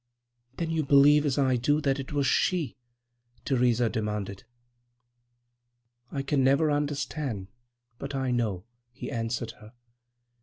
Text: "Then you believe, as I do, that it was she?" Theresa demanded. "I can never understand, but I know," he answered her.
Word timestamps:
"Then 0.57 0.71
you 0.71 0.81
believe, 0.83 1.27
as 1.27 1.37
I 1.37 1.57
do, 1.57 1.79
that 1.81 1.99
it 1.99 2.11
was 2.11 2.25
she?" 2.25 2.75
Theresa 3.45 3.87
demanded. 3.87 4.45
"I 6.11 6.23
can 6.23 6.43
never 6.43 6.71
understand, 6.71 7.49
but 7.99 8.15
I 8.15 8.31
know," 8.31 8.65
he 8.93 9.11
answered 9.11 9.51
her. 9.59 9.73